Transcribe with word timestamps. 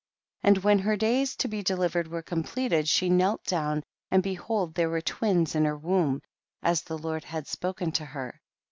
13. 0.41 0.49
And 0.55 0.63
when 0.63 0.79
her 0.79 0.97
days 0.97 1.35
to 1.35 1.47
be 1.47 1.61
de 1.61 1.75
livered 1.75 2.07
were 2.07 2.23
completed, 2.23 2.87
she 2.89 3.07
knell 3.07 3.39
down, 3.45 3.83
and 4.09 4.23
behold 4.23 4.73
there 4.73 4.89
were 4.89 4.99
twins 4.99 5.53
in 5.53 5.63
her 5.65 5.77
womb, 5.77 6.23
as 6.63 6.81
the 6.81 6.97
Lord 6.97 7.23
had 7.23 7.45
spo 7.45 7.77
ken 7.77 7.91
to 7.91 8.05
her. 8.05 8.41